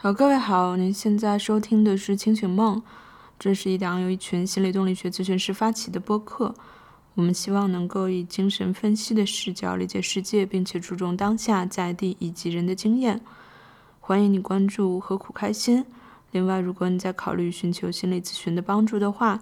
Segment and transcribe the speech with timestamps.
[0.00, 2.76] 好，各位好，您现在收听的是《清醒梦》，
[3.36, 6.54] 这是一档由一群心理动力学咨询师发起的播客。
[7.14, 13.20] 我们希望能够以精神分析的视角理解世界，并且注重当下在地以及人的经验。
[13.98, 15.84] 欢迎你关注“何苦开心”。
[16.30, 19.40] 另外，如果你在考虑寻求心理咨询的帮助的话，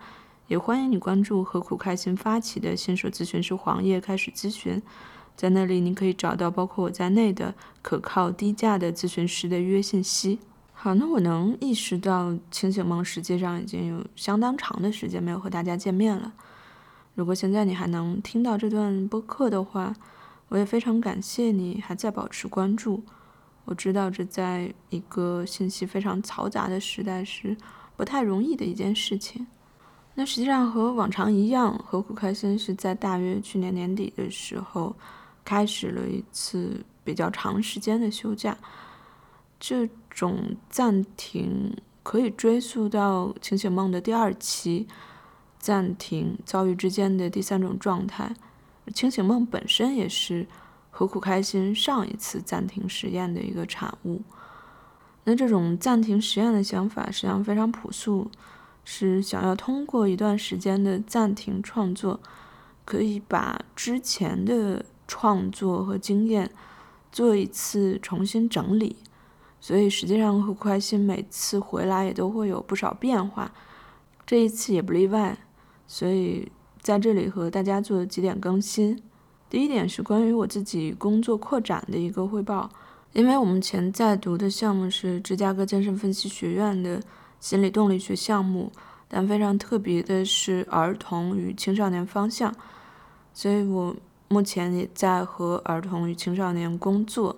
[0.48, 4.82] 也欢迎你关注“何苦开心”发起的新手咨询师黄页开始咨询。
[5.37, 10.39] 在那里，你可以找到包括我在内的可靠、低价的咨询师的预约信息。
[10.73, 16.33] 好，那我能意识到，清醒梦实际上已经有相当长的时间没有和大家见面了。
[17.14, 19.95] 如果现在你还能听到这段播客的话，
[20.48, 23.03] 我也非常感谢你还在保持关注。
[23.64, 27.56] 我知道这在一个信息非常嘈杂的时代是
[27.97, 29.47] 不太容易的一件事情。
[30.14, 34.95] 那实际上和往常一样，何苦开心是在大约去年年底的时候。
[35.46, 38.59] 开始了一次比较长时间的休假，
[39.60, 41.72] 这种暂停
[42.02, 44.88] 可以追溯到清醒梦的第二期，
[45.61, 48.34] 暂停遭遇之间的第三种状态。
[48.92, 50.48] 清醒梦本身也是
[50.91, 54.22] 何苦开心上一次暂停实验的一个产物。
[55.22, 58.28] 那这种暂停实验的想法实际上非常朴素，
[58.84, 62.19] 是想要通过一段时间的暂停创作，
[62.84, 64.84] 可以把之前的。
[65.09, 66.51] 创作和经验
[67.12, 68.97] 做一次重新整理，
[69.61, 73.53] 所以实际上和开心每次回来也都会有不少变化，
[74.27, 75.39] 这一次也不例外。
[75.87, 79.01] 所以在这里和大家做几点更新。
[79.49, 82.69] 第一点是关于我自己工作扩展的一个汇报，
[83.12, 87.01] 因为我目前在读的项目是芝加哥精神分析学院的
[87.39, 88.73] 心理动力学项目，
[89.07, 92.53] 但非常特别的是儿童与青少年方向，
[93.33, 93.95] 所以我。
[94.28, 97.36] 目前也在和儿童与青少年工作。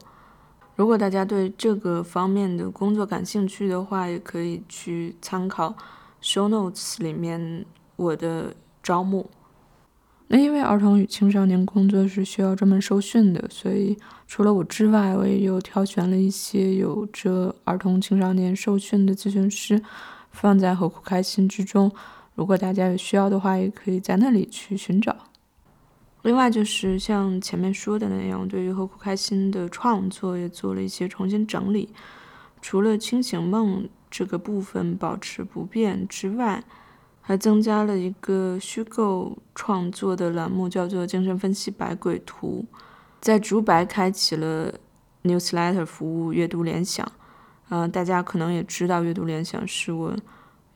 [0.77, 5.75] 如果大家对这个方面的工作感兴趣的话，也可以去参考
[6.23, 7.65] show notes 里面
[7.97, 9.29] 我的招募。
[10.29, 13.97] 那因为儿童与青少年工作是需要专门受训的，所以
[14.27, 19.83] 除了我之外，我也有挑选了一些有着儿童青少年受训的咨询师，
[20.31, 21.91] 放在何苦开心之中。
[22.35, 25.17] 如果大家有需要的话，也可以在那里去寻找。
[26.29, 31.89] 另外就是像前面说的那样，对于何苦开心的创作也做了一些重新整理。
[32.61, 36.63] 除了清醒梦这个部分保持不变之外，
[37.23, 42.67] 还增加了一个虚构创作的栏目，叫做“精神分析百鬼图”。
[43.23, 44.75] 在竹白开启了
[45.25, 47.11] newsletter 服务，阅读联想。
[47.71, 50.15] 嗯，大家可能也知道，阅读联想是我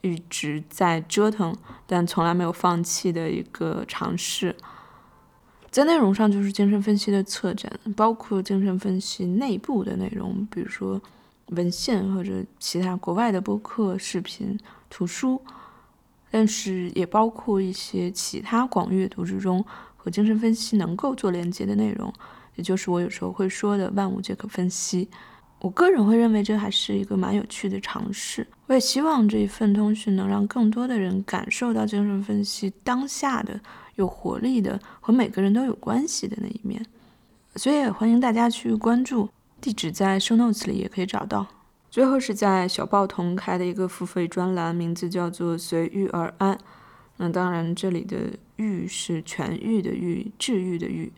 [0.01, 1.55] 一直在折腾，
[1.87, 4.57] 但从来没有放弃的一个尝试。
[5.73, 11.01] 在内容上就是精神分析的策展，包括精神分析内部的内容，比如说
[11.47, 14.59] 文献或者其他国外的播客、视频、
[14.91, 15.41] 图书，
[16.31, 19.65] 但是也包括一些其他广阅读之中
[19.97, 22.13] 和精神分析能够做连接的内容，
[22.57, 25.09] 也就是我有时候会说的万物皆可分析。
[25.63, 28.47] 我个人会认为这还是一个蛮有趣的尝试。
[28.67, 33.59] 我也希望这一份通讯能让更多的人感受到精神分析当下的。
[33.97, 36.85] 有活力的和每个人都有关系的那一面，
[37.57, 39.29] 所以也欢迎大家去关注，
[39.61, 41.47] 地址在 show notes 里也可以找到。
[41.91, 46.59] 最后是在小报童开的一个付费专栏，名字叫做“随遇而安”。
[47.19, 48.17] 那当然，这里的
[48.57, 51.13] “愈”是痊愈的“愈”，治愈的“愈”。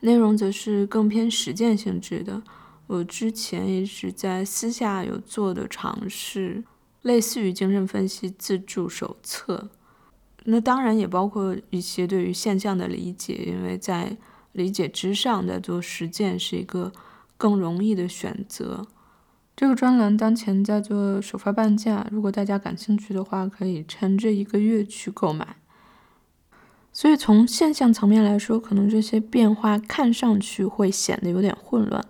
[0.00, 2.42] 内容则是更偏实践性质的。
[2.88, 6.64] 我之前一直在私下有做的尝试，
[7.02, 9.70] 类似于精神分析自助手册。
[10.44, 14.16] 那当然也包括一些对于现象的理解，因为在
[14.52, 16.90] 理解之上在做实践是一个
[17.36, 18.86] 更容易的选择。
[19.54, 25.56] 这个专栏当前在做首发半价，如果大家感兴趣的话，可以趁这一个月去购买。
[26.92, 32.04] 所以从现象层面来说，可能这些变化看上去会显得有点混乱，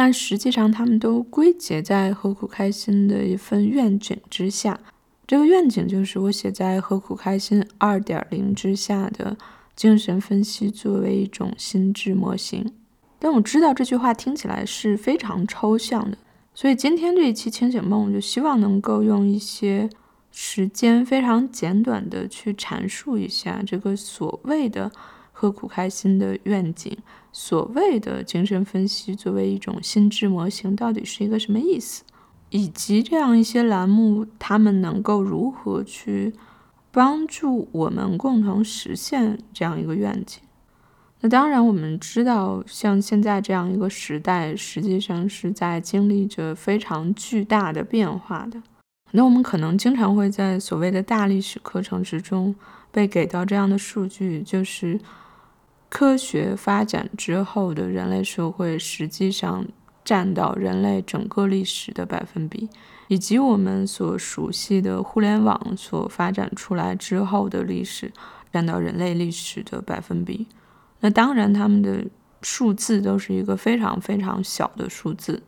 [0.00, 4.78] 但实际上他们都归结在何苦开心的一份愿景之下。
[5.26, 9.36] 这个愿景就是我写在《何苦开心二点零》之下的
[9.74, 12.72] 精神分析作为一种心智模型。
[13.18, 16.16] 但我知道这句话听起来是非常抽象的，
[16.54, 19.90] 所以今天这一期清醒梦就希望能够用一些
[20.30, 24.92] 时间非常简短的去阐述一下这个所谓的
[25.32, 26.96] 何苦开心的愿景，
[27.40, 32.02] 所谓的精神分析作为一种心智模型到底是一个什么意思。
[32.50, 36.34] 以及这样一些栏目，他们能够如何去
[36.90, 40.40] 帮助我们共同实现这样一个愿景？
[41.20, 48.60] 那当然，我们知道，像现在这样一个时代，实际上是在经历着非常巨大的变化的。
[49.12, 52.52] 那我们可能经常会在所谓的大历史课程之中
[52.90, 54.98] 被给到这样的数据，就是
[55.88, 59.66] 科学发展之后的人类社会实际上
[60.04, 62.68] 占到人类整个历史的百分比，
[63.08, 68.12] 以及我们所熟悉的互联网所发展出来之后的历史
[68.52, 70.46] 占到人类历史的百分比。
[71.00, 72.04] 那当然，他们的
[72.42, 75.42] 数字都是一个非常非常小的数字。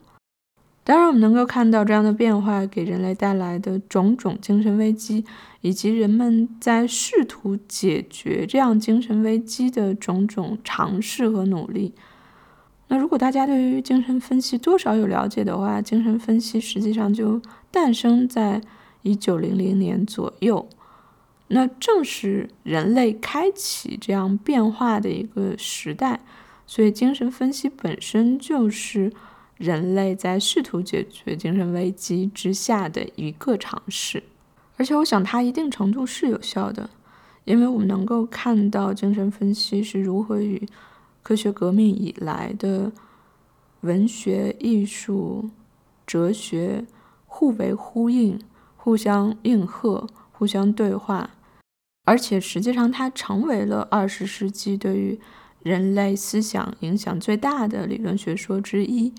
[0.82, 5.24] 当然，我们能够看到这样的变化给人类带来的种种精神危机，
[5.60, 11.94] 以及人们在试图解决这样精神危机的种种尝试和努力。
[12.88, 17.40] 那如果大家对于精神分析多少有了解的话，精神分析实际上就
[17.70, 18.60] 诞生在
[19.02, 20.68] 一九零零年左右。
[21.48, 26.20] 那正是人类开启这样变化的一个时代，
[26.66, 29.12] 所以精神分析本身就是
[29.60, 34.22] 人类在试图解决精神危机之下的一个尝试，
[34.78, 36.88] 而且我想它一定程度是有效的，
[37.44, 40.66] 因为我们能够看到精神分析是如何与
[41.22, 42.90] 科学革命以来的
[43.82, 45.50] 文学、艺术、
[46.06, 46.86] 哲学
[47.26, 48.40] 互为呼应、
[48.78, 51.28] 互相应和、互相对话。
[52.06, 55.20] 而且实际上，它成为了二十世纪对于
[55.62, 59.12] 人类思想影响最大的理论学说之一。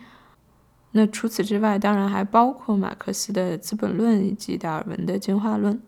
[0.91, 5.81] 那除此之外，当然还包括马克思的《资本论》以及达尔文的进化论。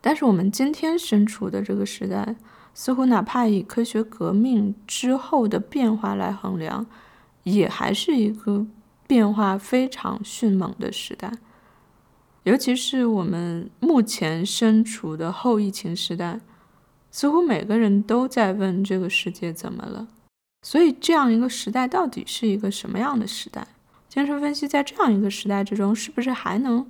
[0.00, 2.36] 但是我们今天身处的这个时代，
[2.72, 6.86] 似乎哪怕以科学革命之后的变化来衡量，
[7.42, 8.66] 也还是一个
[9.06, 11.32] 变化非常迅猛的时代。
[12.44, 16.40] 尤其是我们目前身处的后疫情时代，
[17.10, 20.06] 似乎每个人都在问这个世界怎么了。
[20.62, 23.66] 所以，这样一个时代到底是一个什么样的时代？
[24.14, 26.86] 精神分析在这样一个时代之中，是不是还能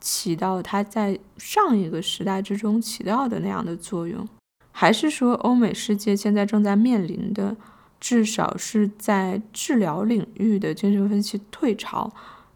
[0.00, 4.26] 起到它在上一个时代之中起到的那样的作用？
[4.72, 7.54] 还是说，欧美世界现在正在面临的，
[8.00, 12.10] 至少是在治疗领域的精神分析退潮？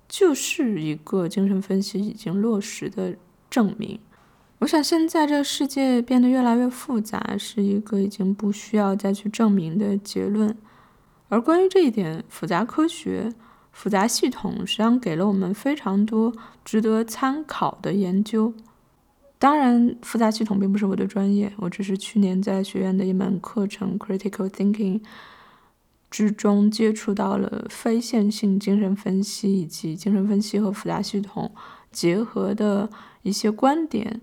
[0.09, 3.15] 就是一个精神分析已经落实的
[3.51, 4.01] 证明。
[4.61, 10.57] 我想现在这个世界变得越来越复杂，是一个已经不需要再去证明的结论。
[11.29, 13.31] 而关于这一点，复杂科学、
[13.79, 16.33] 复杂系统实际上给了我们非常多
[16.65, 18.53] 值得参考的研究。
[19.39, 25.01] 当然，复杂系统并不是我的专业，我只是去年在学院的一门课程 Critical Thinking。
[26.11, 31.53] 之中接触到了非线性精神分析以及精神分析和复杂系统
[31.93, 32.91] 结合的
[33.23, 34.21] 一些观点，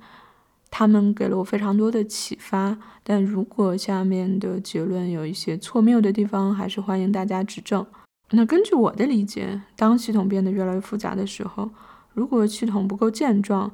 [0.70, 2.78] 他们给了我非常多的启发。
[3.06, 7.86] 但如果下面的结论有一些错谬的地方，还是欢迎大家指正。
[8.32, 11.70] 那根据我的理解，当系统变得越来越复杂的时候，
[12.14, 13.72] 如果系统不够健壮，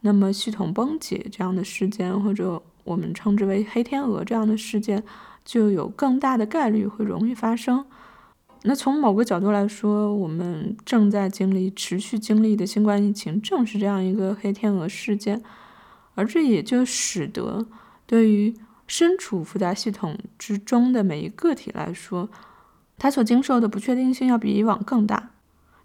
[0.00, 5.02] 那么系统崩解这样的事件，或者我们称之为黑天鹅这样的事件。
[5.44, 7.84] 就有更大的概率会容易发生。
[8.62, 15.42] 那从某个角度来说，我们正在经历、持续经历的新冠疫情，正是这样一个黑天鹅事件。
[16.14, 17.66] 而这也就使得，
[18.06, 18.54] 对于
[18.86, 22.28] 身处复杂系统之中的每一个体来说，
[23.02, 25.30] 它所经受的不确定性要比以往更大。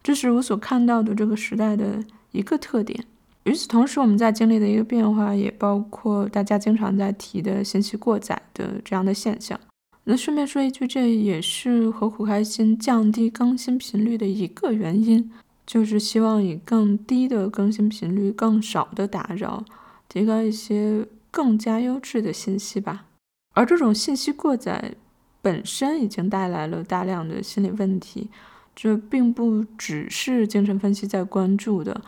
[0.04, 3.06] 这是我所看到的这个时代的一个特点。
[3.46, 9.59] 与此同时，我们在经历的一个变化，也包括大家经常在提的信息过载的这样的现象。
[10.04, 15.31] 那顺便说一句，这也是何苦开心降低更新频率的一个原因，
[15.66, 19.66] 就是希望以更低的更新频率、更少的打扰，
[20.07, 23.06] 提高一些更加优质的信息吧。
[23.56, 24.94] 而这种信息过载
[25.47, 28.30] 本身已经带来了大量的心理问题，
[28.75, 32.01] 这并不只是精神分析在关注的。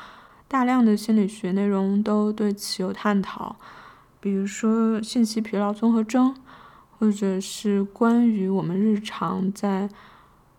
[0.49, 3.55] 大量的心理学内容都对此有探讨，
[4.19, 6.35] 比如说信息疲劳综合征，
[6.97, 9.87] 或者是关于我们日常在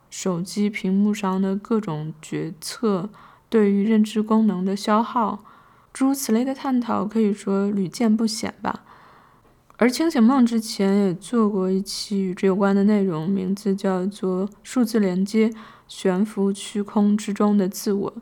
[0.09, 3.11] 手机屏幕上的各种决策
[3.51, 5.45] 对于认知功能的消耗，
[5.93, 8.85] 诸如此类的探讨可以说屡见不鲜吧。
[9.81, 15.51] 而清醒梦之前也做过一期与之有关的内容，名字叫做《数字连接：
[15.89, 18.13] 悬浮虚空之中的自我》。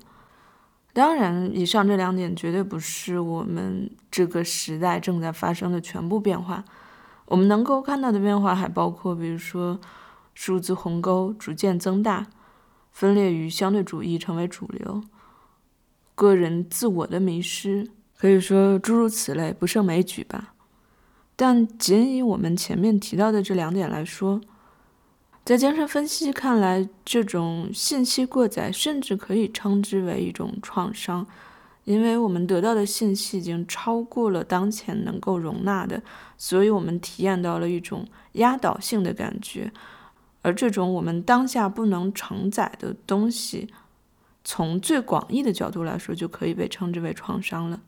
[0.92, 6.64] 当然，以上这两点绝对不是我们这个时代正在发生的全部变化。
[7.24, 9.80] 我们能够看到的变化还包括，比如说
[10.34, 12.28] 数字鸿沟逐渐增大，
[12.92, 15.02] 分裂与相对主义成为主流，
[16.14, 20.54] 个人自我的迷失，可以说诸如此类不胜枚举吧。
[21.40, 24.40] 但仅以我们前面提到的这两点来说，
[25.44, 31.24] 在精神分析看来，这种信息过载甚至可以称之为一种创伤，
[31.84, 36.02] 因为我们得到的信息已经超过了当前能够容纳的，
[36.36, 39.70] 所以我们体验到了一种压倒性的感觉，
[40.42, 43.68] 而这种我们当下不能承载的东西，
[44.42, 47.80] 从最广义的角度来说，就可以被称之为创伤了。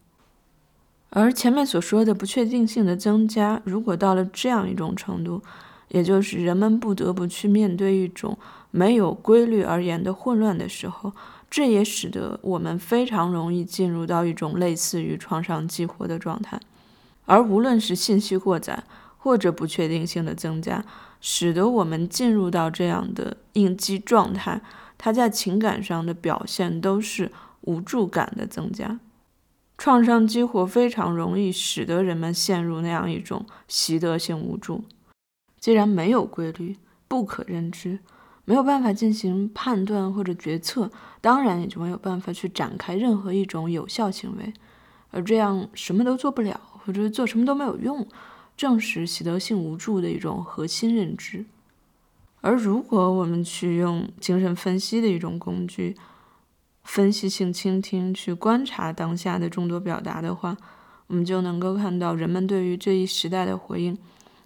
[1.11, 5.43] 而前面所说的不确定性的增加，如果到了这样一种程度，
[5.89, 8.39] 也就是人们不得不去面对一种
[8.71, 11.13] 没有规律而言的混乱的时候，
[11.51, 16.61] 这也使得我们非常容易进入到一种类似于创伤激活的状态。
[17.27, 18.85] 而无论是信息过载
[19.19, 20.85] 或者不确定性的增加，
[21.21, 24.61] 使得我们进入到这样的应激状态，
[24.97, 29.01] 它在情感上的表现都是无助感的增加。
[29.81, 34.85] 创伤激活非常容易使得人们陷入那样一种习得性无助。
[35.59, 36.77] 既然没有规律，
[37.09, 37.99] 不可认知，
[38.45, 40.91] 没有办法进行判断或者决策，
[41.23, 44.53] 当然也就没有办法去展开任何一种有效行为。
[45.13, 48.07] 而这样什么都做不了，或者做什么都没有用，
[48.59, 51.47] 正是习得性无助的一种核心认知。
[52.43, 55.97] 而如果我们去用精神分析的一种工具，
[56.83, 60.57] 分析性倾听，去观察当下的众多表达的话，
[61.07, 63.97] 我们就能够看到人们对于这一时代的回应。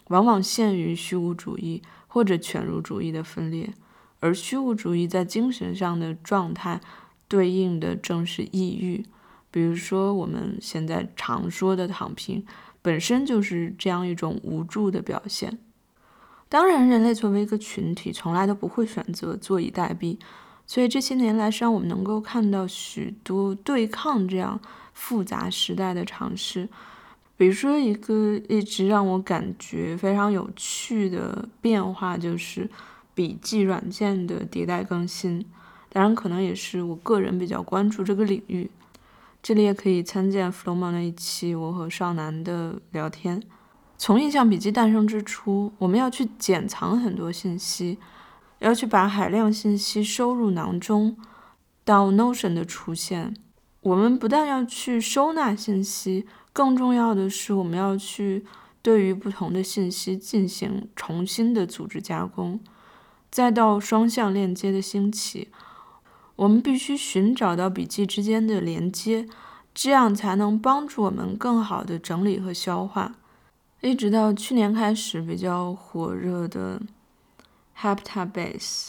[0.09, 3.73] 往往限于虚无主义或者犬儒主义的分裂，
[4.21, 6.79] 而虚无主义在精神上的状态
[7.27, 9.07] 对应的正是抑郁。
[9.51, 12.45] 比如说，我们现在常说的躺平，
[12.83, 15.59] 本身就是这样一种无助的表现。
[16.51, 20.19] 当然，人类作为一个群体，从来都不会选择坐以待毙，
[20.67, 24.61] 所以这些年来，让我们能够看到许多对抗这样
[24.93, 26.69] 复杂时代的尝试。
[27.37, 32.71] 比如说，一个一直让我感觉非常有趣的变化，就是
[33.15, 35.45] 笔记软件的迭代更新。
[35.93, 38.71] 当然，可能也是我个人比较关注这个领域。
[39.43, 43.43] 这里也可以参见 Flow 那一期我和少男的聊天。
[43.99, 47.99] 从印象笔记诞生之初，我们要去剪藏很多信息，
[48.61, 51.17] 要去把海量信息收入囊中，
[51.85, 53.37] 到 Notion 的出现，
[53.81, 56.27] 我们不但要去收纳信息。
[56.53, 58.45] 更重要的是，我们要去
[58.81, 62.61] 对于不同的信息进行重新的组织加工，
[63.29, 65.49] 再到双向链接的兴起，
[66.37, 69.27] 我们必须寻找到笔记之间的连接，
[69.75, 73.17] 这样才能帮助我们更好的整理和消化。
[73.81, 76.81] 一直到去年开始比较火热的
[77.79, 78.89] Heptabase，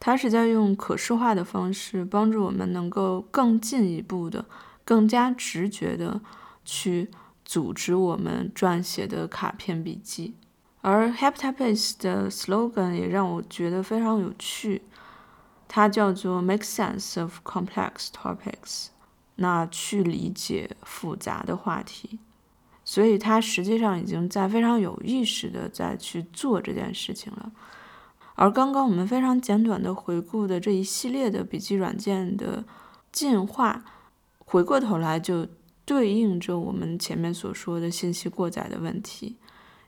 [0.00, 4.44] 它是在用可视化的方式帮助我们能够更进一步的、
[4.84, 6.20] 更加直觉的。
[6.64, 7.10] 去
[7.44, 10.36] 组织我们撰写的卡片笔记，
[10.80, 14.82] 而 Heptabase 的 slogan 也让我觉得非常有趣，
[15.66, 18.90] 它叫做 Make sense of complex topics，
[19.34, 22.20] 那去理解复杂的话题，
[22.84, 27.50] 所以它实际上已经在非常有意识的在去做这件事情了。
[28.34, 32.64] 而刚刚我们非常简短的回顾的这一系列的笔记软件的
[33.10, 33.84] 进化，
[34.38, 35.46] 回过头来就。
[35.84, 39.36] 对应着我们前面所说的信息过载的问题，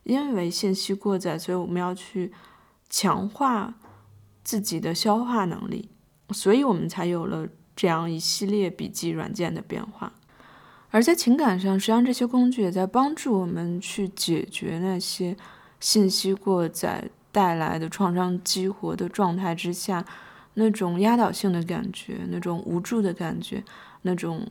[0.02, 2.32] 因为信息过载，所以我们要去
[2.90, 3.72] 强化
[4.42, 5.88] 自己的消化能力，
[6.30, 7.46] 所以我们才有了
[7.76, 10.12] 这样一系列笔记软件的变化。
[10.90, 15.36] 而在情感上，实际上这些工具也在帮助我们去解决那些
[15.78, 20.02] 信息过载带来的创伤激活的状态之下
[20.54, 23.62] 那种压倒性的感觉、那种无助的感觉、
[24.02, 24.46] 那种。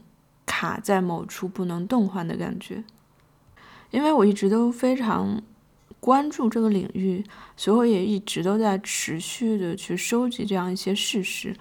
[0.45, 2.83] 卡在某处不能动换的感觉，
[3.91, 5.41] 因为我一直都非常
[6.01, 7.23] 关注这个领域，
[7.55, 11.55] 所以我也一直都在持续的去收集这样一些事实，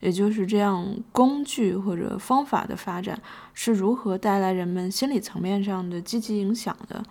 [0.00, 3.20] 也就是这样工具或者方法的发展
[3.54, 7.02] 是如何带来人们心理层面上的积极影响的。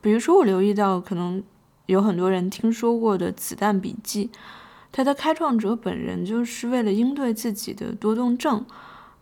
[0.00, 1.42] 比如说，我留意到可能
[1.86, 4.30] 有很多人听说过的子弹笔记，
[4.92, 8.64] 它的开创者本人就是为了应对自己的多动症。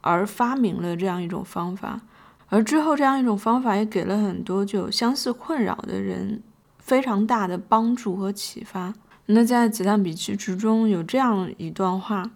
[0.05, 2.01] 而发明了这样一种方法，
[2.49, 6.43] 而之后这样一种方法也给了很多就有相似困扰的人
[6.81, 8.93] 非常大的帮助和启发。
[9.27, 12.29] 那在子弹笔记之中有这样一段话：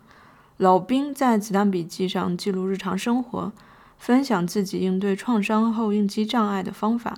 [0.58, 3.50] 老兵在子弹笔记上记录日常生活，
[3.98, 7.14] 分享自己应对创伤后应激障碍的方法；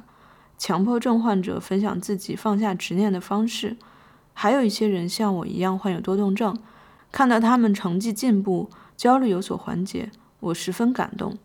[0.59, 3.77] 强迫症患者分享自己放下执念的方式；
[4.35, 6.59] 还有一些人像我一样患有多动症，
[7.11, 10.11] 看到他们成绩进步，焦虑有所缓解。
[10.41, 11.37] 我十分感动，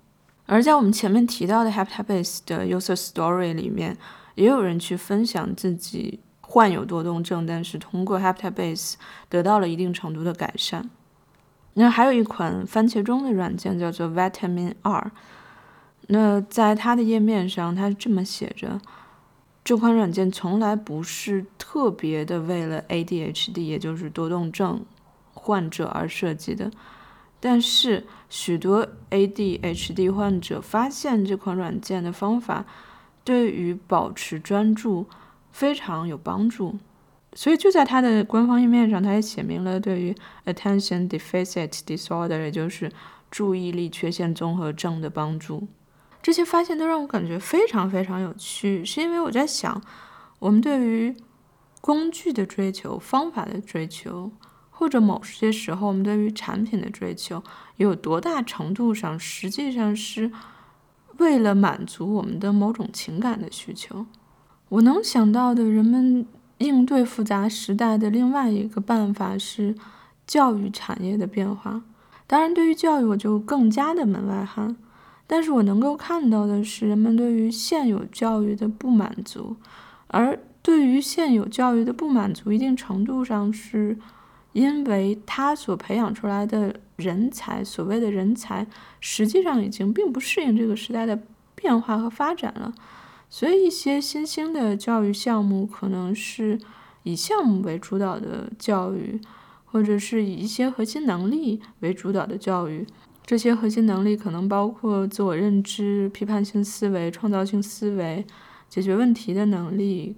[0.45, 3.97] 而在我们前面提到的 Heptabase 的 User Story 里面，
[4.35, 8.93] 也有人去分享自己患有多动症，但是通过 Heptabase
[9.29, 10.89] 得到了一定程度的改善。
[11.73, 15.11] 那还有一款番茄钟的软件叫做 Vitamin R。
[16.07, 18.79] 那在它的页面上，它是这么写着：
[19.63, 24.85] 这款软件从来不是特别的为了 ADHD，也就是多动症
[25.33, 26.69] 患者而设计的。
[27.39, 32.65] 但是许多 ADHD 患者发现这款软件的方法
[33.23, 35.05] 对于保持专注
[35.51, 36.75] 非常有帮助。
[37.33, 40.15] 所以就在它的官方页面上，它也写明了对于
[40.45, 42.91] Attention Deficit Disorder，也就是
[43.31, 45.67] 注意力缺陷综合症的帮助。
[46.23, 49.81] 这些发现都让我感觉非常非常有趣，是因为我在想，
[50.39, 51.13] 我们对于
[51.81, 54.31] 工具的追求、方法的追求，
[54.71, 57.43] 或者某些时候我们对于产品的追求，
[57.75, 60.31] 有多大程度上实际上是
[61.17, 64.05] 为了满足我们的某种情感的需求？
[64.69, 66.25] 我能想到的人们
[66.59, 69.75] 应对复杂时代的另外一个办法是
[70.25, 71.83] 教育产业的变化。
[72.25, 74.77] 当然，对于教育，我就更加的门外汉。
[75.25, 79.55] 但是我能够看到的是，人们对于现有教育的不满足，
[80.07, 83.97] 而对于现有教育的不满足，一定程度上是
[84.51, 88.67] 因为他所培养出来的人才，所谓的人才，
[88.99, 91.19] 实际上已经并不适应这个时代的
[91.55, 92.73] 变化和发展了。
[93.29, 96.59] 所以，一些新兴的教育项目可能是
[97.01, 99.19] 以项目为主导的教育，
[99.65, 102.85] 或者是以一些核心能力为主导的教育。
[103.25, 108.25] 这些核心能力可能包括自我认知、批判性思维、创造性思维、
[108.67, 110.15] 解决问题的能力、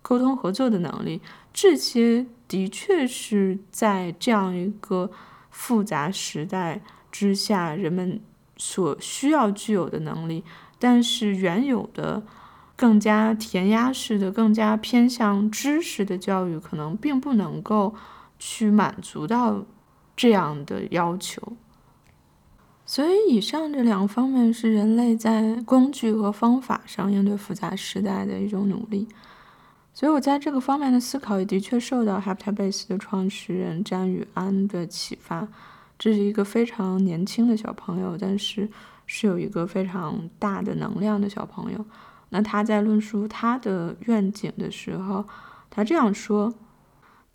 [0.00, 1.20] 沟通合作的能力。
[1.52, 5.10] 这些的确是在这样一个
[5.50, 6.82] 复杂时代
[7.12, 8.20] 之下人们
[8.56, 10.42] 所需要具有的能力。
[10.78, 12.22] 但是原有的、
[12.76, 17.94] 更加填鸭式的、更加偏向知识的教育，可能并不能够
[18.38, 19.64] 去满足到
[20.14, 21.56] 这样的要求。
[22.88, 29.08] 所以，以上这两个方面是人类在工具和方法上应对复杂时代的一种努力。
[29.92, 35.48] 所以我在这个方面的思考也的确受到 Heptabase 的创始人詹宇安的启发。
[35.98, 38.68] 这是一个非常年轻的小朋友，但是
[39.04, 41.84] 是有一个非常大的能量的小朋友。
[42.28, 45.24] 那他在论述他的愿景的时候，
[45.68, 46.54] 他这样说。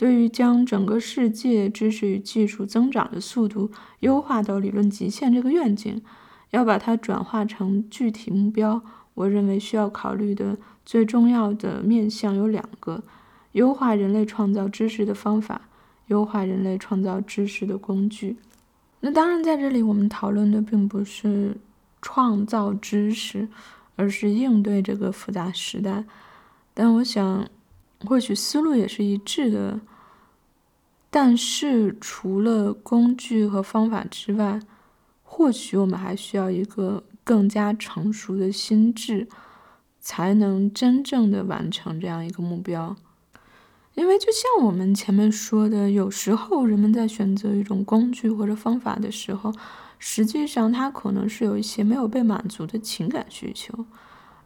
[0.01, 6.01] 对于将整个世界知识与技术增长的速度优化到理论极限这个愿景，
[6.49, 8.81] 要把它转化成具体目标，
[9.13, 13.03] 我认为需要考虑的最重要的面向有两个：
[13.51, 15.69] 优化人类创造知识的方法，
[16.07, 18.37] 优化人类创造知识的工具。
[19.01, 21.55] 那当然，在这里我们讨论的并不是
[22.01, 23.47] 创造知识，
[23.95, 26.03] 而是应对这个复杂时代。
[26.73, 27.47] 但我想，
[28.07, 29.79] 或许思路也是一致的。
[31.13, 34.61] 但是，除了工具和方法之外，
[35.21, 39.27] 或许我们还需要一个更加成熟的心智，
[39.99, 42.95] 才能真正的完成这样一个目标。
[43.95, 49.53] 因为，就像我们前面说的，有时候人们在选择一种工具或者方法的时候，
[49.99, 53.85] 实际上他可能是有一些没有被满足的情感需求，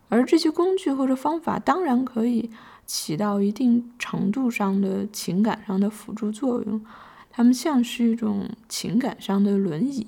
[0.09, 2.49] 而这些工具或者方法当然可以。
[2.85, 6.83] 起到一定程度上的情感上的辅助作用，
[7.29, 10.07] 它们像是一种情感上的轮椅。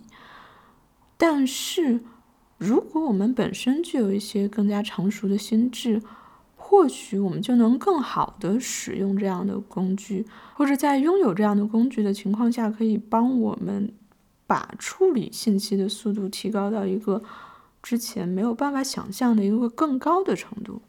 [1.18, 2.02] 但是，
[2.58, 6.02] 如果我们本身具有一些更加成熟的心智，
[6.56, 13.92] 或许我们就能更好的使用这样的工具，或者在拥有这样的工具的情况下，可以帮我们
[14.46, 17.24] 把处理信息的速度提高到一个
[17.82, 20.82] 之前没有办法想象的一个更高的程度。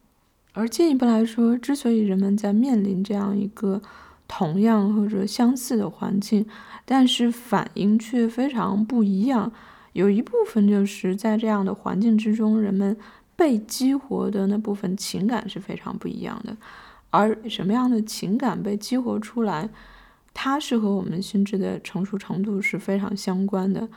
[0.58, 3.80] 而进一步来说，之所以人们在面临这样一个
[4.26, 6.44] 同样或者相似的环境，
[6.84, 9.52] 但是反应却非常不一样，
[9.92, 12.96] 有一部分就是在这样的环境之中，人们
[13.36, 16.56] 被激活的那部分情感是非常不一样的。
[17.10, 19.70] 而什么样的情感被激活出来，
[20.34, 23.88] 它是和我们心智的成熟程度是非常相关的。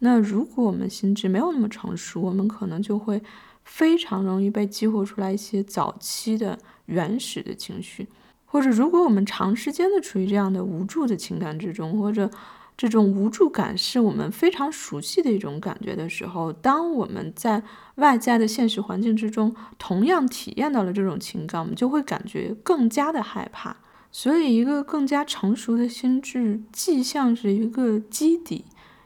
[0.00, 3.22] 那如果我们心智没有那么成熟，我们可能就会。
[3.68, 8.08] 非常容易被激活出来一些早期的原始的情绪，
[8.46, 12.28] 或者如果我们长时间的处于这样的无助的情感之中，或者
[12.76, 17.62] 这种无助感是我们非常熟悉的一种感觉的时候，当我们在
[17.96, 23.76] 外在的现实环境之中同样体验到了这种情感，我们就会感觉更加的害怕。
[24.10, 28.64] 所以，一个更加成熟的心智，既像是一个基底，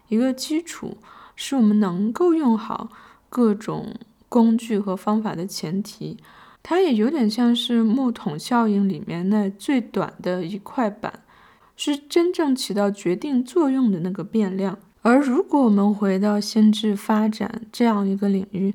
[0.09, 0.96] 一个基础，
[1.35, 2.88] 是我们能够用好
[3.29, 3.96] 各种。
[4.33, 6.16] 工具和方法的前提，
[6.62, 11.21] 它也有点像是木桶效应里面那最短的一块板，
[11.77, 14.79] 是真正起到决定作用的那个变量。
[15.03, 18.75] 而如果我们回到心智发展这样一个领域，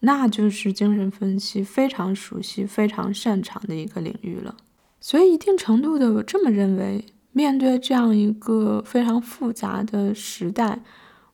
[0.00, 4.54] 那就是精神分析非常熟悉、非常擅长的一个领域了。
[5.00, 10.82] 所以，一定程度的，我这么认为，面对这样一个非常复杂的时代，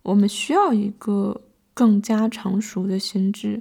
[0.02, 1.40] 我们需要一个
[1.76, 3.60] 更加成熟的心智。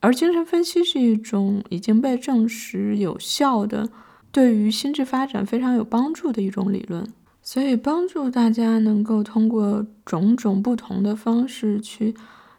[0.00, 3.86] 而精神分析是一种已经被证实有效的，
[4.32, 7.06] 对于心智发展非常有帮助的一种理论。
[7.42, 12.14] 所以，帮助大家能够通过种种不同的方式去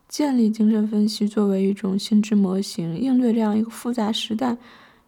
[0.07, 4.55] 建立精神分析作为一种心智模型，应对这样一个复杂时代，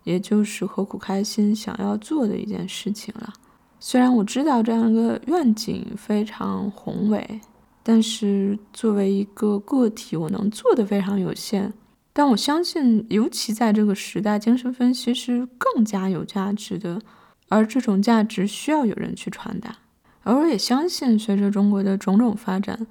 [0.04, 3.32] 也就是何苦开心想要做的一件事情了。
[3.80, 7.42] 虽然我知道这样一个愿景非常宏伟，
[7.84, 11.74] 但是作为一个个体，我能做的非常有限。
[12.14, 17.02] 但我相信，尤其在这个时代，精神分析是更加有价值的，
[17.50, 19.76] 而这种价值需要有人去传达。
[20.22, 22.88] 而我也相信，随着中国的种种发展，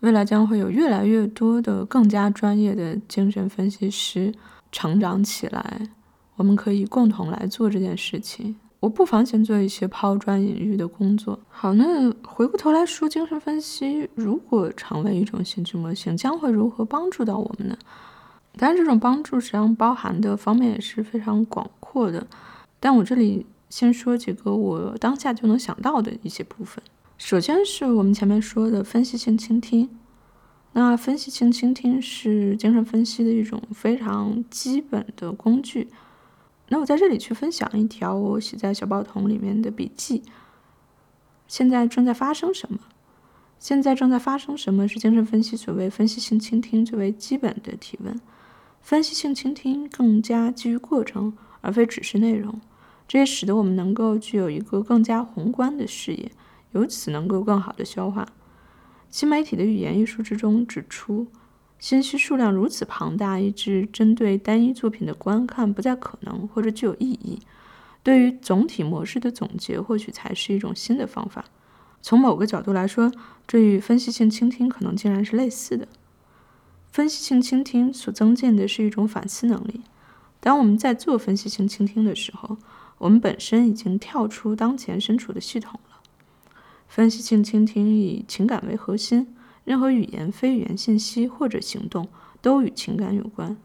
[0.00, 4.34] 未来将会有越来越多的更加专业的精神分析师
[4.70, 5.88] 成长起来。
[6.36, 8.56] 我们可以共同来做这件事情。
[8.84, 11.38] 我不妨先做一些抛砖引玉的工作。
[11.48, 17.78] 好，那回过头来说，精神分析如果成为一种心智模型，将会如何帮助到我们呢？
[18.58, 22.26] 当然，这种帮助实际上包含的方面也是非常广阔的。
[22.78, 26.84] 但我这里先说几个我当下就能想到的一些部分。
[27.16, 29.88] 首先是我们前面说的分析性倾听。
[30.74, 35.88] 那分析性倾听是精神分析的一种非常基本的工具。
[36.68, 40.22] 那我在这里去分享一条我写在小报童里面的笔记。
[41.46, 42.78] 现在正在发生什么？
[43.58, 48.18] 现在正在发生什么是精神分析所谓分析性倾听最为基本的提问。
[48.80, 52.60] 分析性倾听更加基于过程，而非只是内容，
[53.08, 56.32] 这也使得我们能够具有一个更加宏观的视野，
[56.72, 58.26] 由此能够更好的消化。
[59.08, 61.28] 新媒体的语言艺术之中指出，
[61.84, 67.38] 信息数量如此庞大，以致针对单一作品的观看不再可能或者具有意义。
[68.02, 71.44] 对于总体模式的总结，或许才是一种新的方法。
[72.00, 73.12] 从某个角度来说，
[73.46, 75.86] 这与分析性倾听可能竟然是类似的。
[76.90, 79.82] 分析性倾听所增进的是一种反思能力。
[80.40, 82.56] 当我们在做分析性倾听的时候，
[82.96, 86.00] 我们本身已经跳出当前身处的系统了。
[86.88, 92.08] 分析性倾听以情感为核心，任何语言、非语言信息或者行动
[92.40, 93.56] 都与情感有关。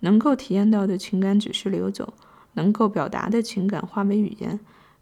[0.00, 2.12] 能够体验到的情感只是流走，
[2.54, 4.60] 能够表达的情感化为语言，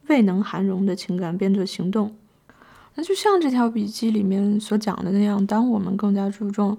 [0.09, 2.15] 未能涵容的情感变作行动。
[2.95, 6.79] 那就像这条笔记里面所讲的那样，当我们更加注重。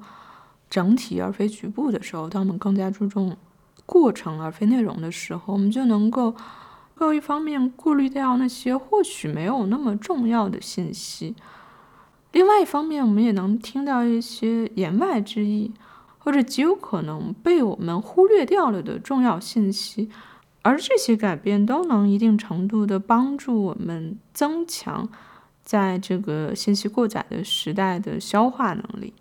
[0.69, 3.37] 整体而非局部的时候，当我们更加注重
[3.85, 6.33] 过程而非内容的时候，我们就能够
[6.95, 11.35] 够一方面过滤掉那些或许没有那么重要的信息，
[12.33, 15.71] 另外一方面，我们也能听到一些言外之意，
[16.17, 20.09] 或者极有可能被我们忽略掉了的重要信息，
[20.63, 25.07] 而这些改变都能一定程度的帮助我们增强
[25.61, 29.13] 在这个信息过载的时代的消化能力。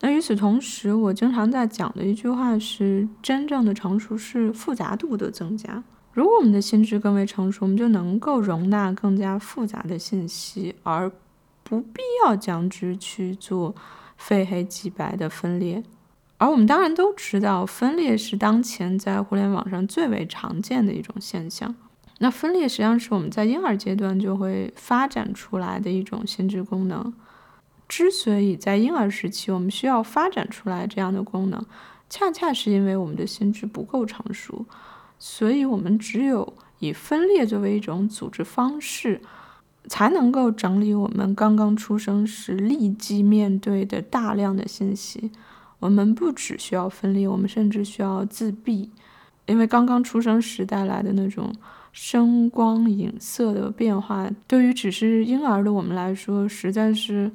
[0.00, 5.84] 那与此同时，我经常在讲的一句话是：真正的成熟是复杂度的增加。
[6.14, 11.12] 如果我们的心智更为成熟，我们就能够容纳更加复杂的信息，而
[11.68, 13.74] 不必要将之去做
[14.16, 15.82] 非黑即白的分裂。
[16.38, 21.74] 而我们当然都知道，分裂是当前在互联网上最为常见的一种现象。
[22.20, 27.12] 那分裂实际上是我们在婴儿阶段就会发展出来的一种心智功能。
[27.86, 31.64] 之所以在婴儿时期我们需要发展出来这样的功能，
[32.08, 34.64] 恰恰是因为我们的心智不够成熟，
[35.18, 39.20] 所以我们只有以分裂作为一种组织方式，
[39.86, 45.30] 才能够整理我们刚刚出生时立即面对的大量的信息。
[45.78, 48.90] 我们不只需要分裂，我们甚至需要自闭，
[49.46, 51.52] 因为刚刚出生时带来的那种
[51.92, 57.30] 声光影色的变化，对于只是婴儿的我们来说，实在是。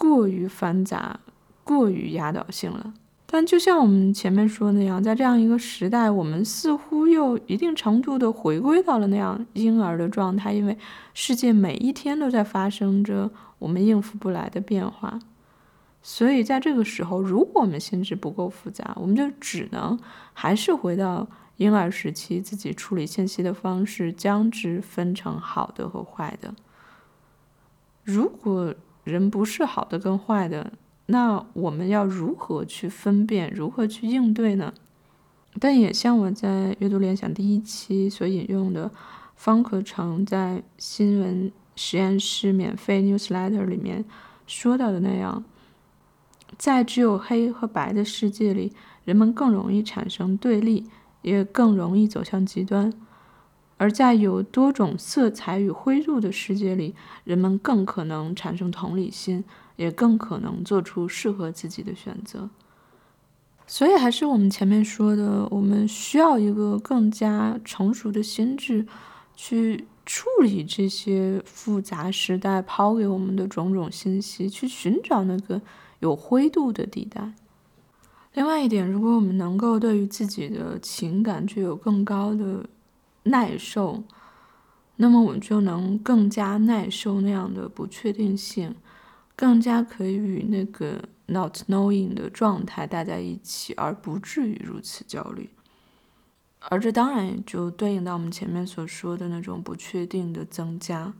[0.00, 1.18] 过于繁杂，
[1.64, 2.94] 过于压倒性了。
[3.30, 10.78] 但就像我们前面说那样，在这样一个时代，我们似乎又一定程度的回归到了那样婴儿的状态，因为
[11.12, 15.20] 世界每一天都在发生着我们应付不来的变化。
[16.00, 19.98] 所以在这个时候，如果我们心智不够复杂，我们就只能
[20.32, 26.54] 还是回到婴儿时期自己处理信息的方式，将之分成好的和坏的。
[28.04, 30.72] 如果人不是好的跟坏的，
[31.10, 34.74] 那我们要如何去分辨，如何去应对呢？
[35.58, 38.90] 但也像我在阅读联想第一期所引用的
[39.34, 44.04] 方可成在新闻实验室免费 newsletter 里面
[44.46, 45.42] 说到的那样，
[46.58, 48.72] 在只有黑和白的世界里，
[49.04, 50.84] 人们更容易产生对立，
[51.22, 52.92] 也更容易走向极端；
[53.78, 56.94] 而在有多种色彩与灰度的世界里，
[57.24, 59.42] 人们更可能产生同理心，
[59.78, 62.50] 也更可能做出适合自己的选择。
[63.66, 68.86] 所以，还是我们前面说的，我们需要一个更加成熟的心智，
[69.36, 75.60] 去处理这些复杂时代抛给我们的种种信息，去寻找那个
[76.00, 77.34] 有灰度的地带。
[78.32, 82.64] 另外一点，如果我们能够对于自己的情感具有更高的
[83.24, 84.02] 耐受，
[84.96, 88.74] 那么我们就能更加耐受那样的不确定性，
[89.38, 91.00] 更加可以与那个。
[91.30, 95.50] Not knowing 的状态待在一起，而不至于如此焦虑。
[96.58, 101.12] 而这当然也就对应到我们前面所说的那种不确定的增加。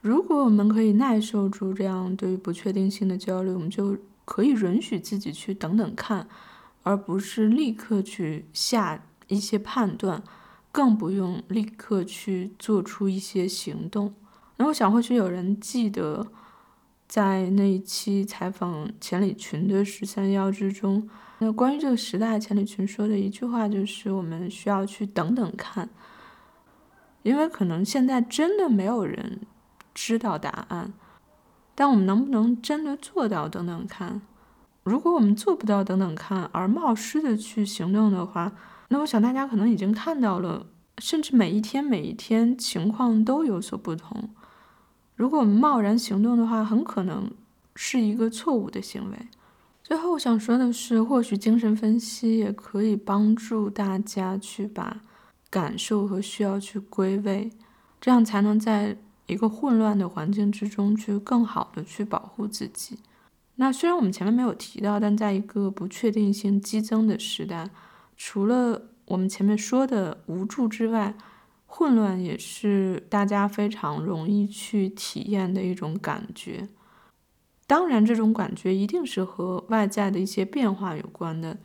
[0.00, 6.26] 如果我们可以耐受住这样对于不确定性的焦虑，我们就可以允许自己去等等看，
[6.82, 10.20] 而不是立刻去下一些判断，
[10.72, 14.12] 更不用立刻去做出一些行动。
[14.56, 16.26] 那我想，或许有人记得。
[17.12, 21.06] 在那一期采访钱理群的十三幺之中，
[21.40, 25.90] 那关于这个时代，钱理群说的一句话就是：我们需要去等等看，
[27.22, 29.42] 因为可能现在真的没有人
[29.92, 30.94] 知道答案，
[31.74, 34.22] 但我们能不能真的做到等等看？
[34.82, 38.52] 如果我们做不到等等看，而冒失的去行动的话，
[38.88, 40.64] 那我想大家可能已经看到了，
[40.96, 44.30] 甚至每一天每一天情况都有所不同。
[45.16, 47.30] 如果我们贸然行动的话，很可能
[47.76, 49.16] 是一个错误的行为。
[49.82, 55.02] 最后，我想说的是，或许精神分析也可以帮助大家去把
[55.50, 57.50] 感受和需要去归位，
[58.00, 58.96] 这样才能在
[59.26, 62.98] 一个混乱的环境之中去更好的去保护自己。
[63.56, 67.68] 那虽然我们前面没有提到，但在一个不确定性激增的时代，
[68.16, 71.14] 除了我们前面说的无助之外，
[71.74, 76.68] 混乱也是大家非常容易去体验的一种感觉，
[77.66, 81.56] 当然，这种感觉一定是和外在的一些变化有关的。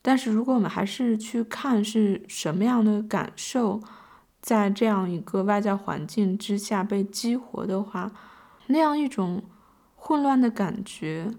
[0.00, 3.82] 但是，如果我们还是去看是什么样的感受，
[4.40, 8.10] 在这样一个外在环境之下被激活的话，
[8.68, 9.42] 那样一种
[9.94, 11.30] 混乱的感觉，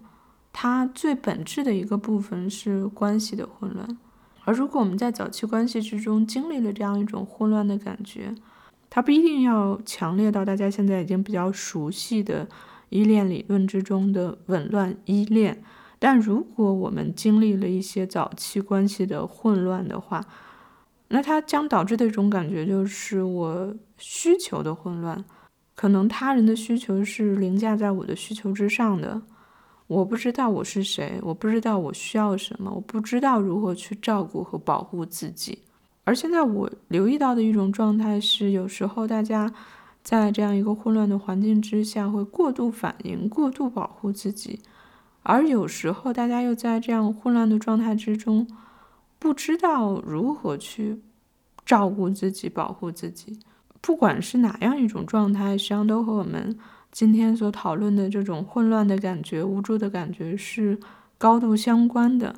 [0.54, 3.98] 它最本质的一个部分是关系的混乱。
[4.46, 8.34] 而如果我们在早期关系之中经历了这样一种混乱的感觉，
[8.90, 12.48] 它不一定要强烈到大家现在已经比较熟悉的
[12.90, 15.64] 依恋理论之中的紊乱依恋。
[15.98, 20.26] 但如果我们经历了一些早期关系的混乱的话，
[21.08, 25.24] 那它将导致的一种感觉就是我需求的混乱，
[25.76, 29.22] 可能他人的需求是凌驾在我的需求之上的。
[29.88, 35.60] 我不知道我是谁，我不知道我需要什么，我不知道如何去照顾和保护自己。
[36.06, 39.54] 而现在我留意到的一种状态是，有时候大家
[40.02, 44.60] 在这样一个混乱的环境之下，会过度反应、过度保护自己；
[45.22, 48.48] 而有时候大家又在这样混乱的状态之中，
[49.20, 51.02] 不知道如何去
[51.66, 53.40] 照顾自己、保护自己。
[53.80, 56.58] 不管是哪样一种状态，实际上都和我们。
[56.94, 60.80] 今天所讨论的这种混乱的感觉、无助的感觉是
[61.18, 62.36] 高度相关的。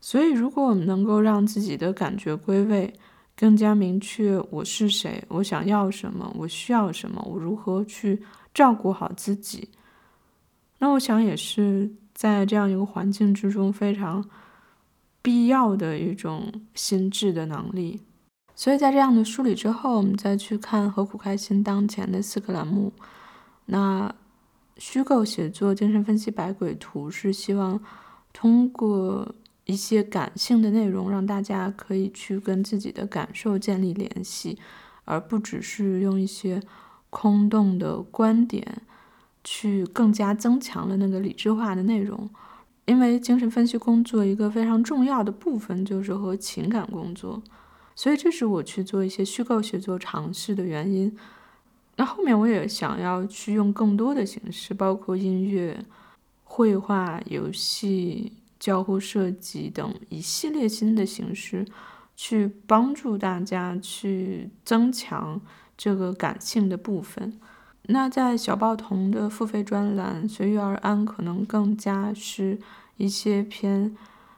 [0.00, 2.92] 所以，如果我们能够让自己的感觉归位，
[3.36, 8.20] 更加明确我是谁、我想要什么、我需要什么、我如何去
[8.52, 9.68] 照顾好自己，
[10.80, 14.28] 那我想也是在这样一个环境之中非常
[15.22, 18.00] 必要的一种心智的能力。
[18.56, 22.92] 所以在这样的梳理之后，我们再去看何苦开心当前的四个栏目。
[23.66, 24.14] 那
[24.76, 27.80] 虚构写作、精神分析、百鬼图是希望
[28.32, 34.58] 通过一些感性的内容，让大家可以去跟自己的感受建立联系，
[35.04, 36.62] 而不只是用一些
[37.10, 38.82] 空洞的观点
[39.42, 42.28] 去更加增强了那个理智化的内容。
[42.84, 47.42] 因为精神分析工作一个非常重要的部分就是和情感工作，
[47.96, 51.16] 所以这是我去做一些虚构写作尝试的原因。
[51.96, 55.82] 那后面我也想要去用更多的形式，包括音乐、
[56.44, 61.66] 绘画、游戏、交互设计等一系列新的形式，
[62.14, 65.40] 去帮助大家去增强
[65.76, 67.40] 这个感性的部分。
[67.88, 72.58] 那在小报童的付费专栏《随遇而安》，可能更加是
[72.96, 73.96] 一些偏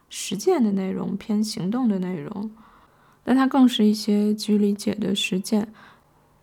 [0.09, 2.51] 实践的内容，偏行动的内容，
[3.25, 5.73] 但它更是一些基于理解的实践。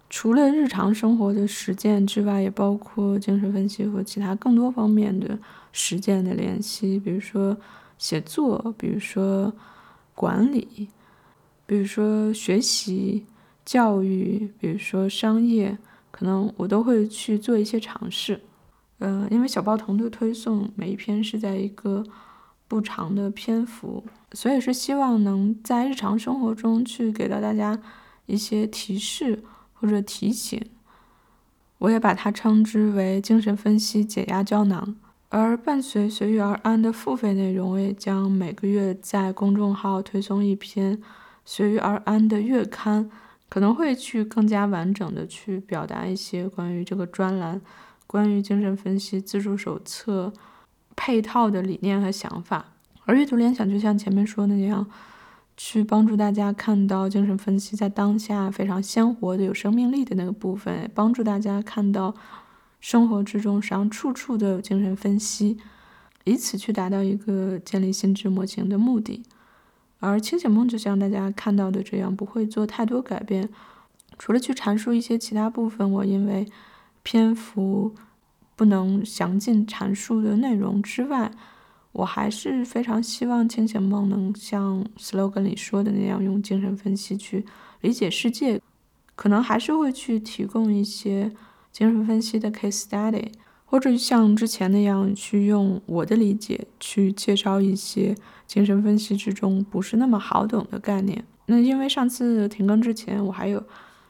[0.10, 5.38] 除了日常生活的实践之外，也包括精神分析和其他更多方面的
[5.72, 7.58] 实践的联系，比如说
[7.98, 9.52] 写作，比如说
[10.14, 10.88] 管理，
[11.66, 13.26] 比如说学习、
[13.66, 15.78] 教育，比如说商业，
[16.12, 18.40] 可能我都会去做一些尝试。
[19.00, 22.04] 嗯，因为小报童的推送每一篇是在一个
[22.68, 27.78] 不长的篇幅，所以是希望能在日常生活中去给到大家
[28.28, 29.44] 一些提示。
[29.76, 30.60] 或者提醒，
[31.78, 34.96] 我也把它称之为精神分析解压胶囊。
[35.30, 41.02] 而伴随随遇而安的付费内容，我也将每个月在公众号推送一篇
[41.44, 43.10] 随遇而安的月刊，
[43.50, 47.60] 可能会去更加完整的去表达一些关于这个专栏、
[48.08, 50.32] 关于精神分析自助手册
[50.96, 52.74] 配套的理念和想法。
[53.04, 54.88] 而阅读联想就像前面说的那样。
[55.58, 62.14] 去帮助大家看到精神分析在当下非常鲜活的、有生命力的那个部分，帮助大家看到
[62.82, 65.58] 生活之中实际上处处都有精神分析，
[66.26, 69.24] 以此去达到一个建立心智模型的目的。
[70.00, 73.50] 而清醒梦就像大家看到的这样，不会做太多改变，
[74.20, 76.46] 除了去阐述一些其他部分，我因为
[77.02, 77.96] 篇幅
[78.58, 81.32] 不能详尽阐述的内容之外。
[81.96, 87.46] 我还是非常希望清醒梦能像 slogan 里说的那样，用精神分析去
[87.80, 88.60] 理解世界，
[89.16, 91.32] 可能还是会去提供一些
[91.72, 93.28] 精神分析的 case study，
[93.64, 98.14] 或者像之前那样去用我的理解去介绍一些
[98.46, 101.24] 精神分析之中不是那么好懂的概念。
[101.46, 103.64] 那因为上次停更之前，我还有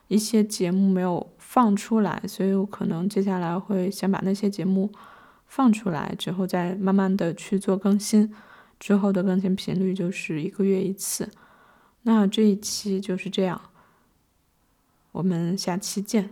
[0.08, 4.90] 一些节目没有放出来，所以我可能接下来会先把那些节目。
[5.46, 8.34] 放出来之后，再慢慢的去做更新，
[8.78, 11.30] 之后的更新频率就是一个月一次。
[12.02, 13.60] 那这一期就是这样，
[15.12, 16.30] 我们下期见。